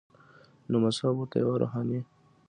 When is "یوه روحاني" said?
1.43-1.99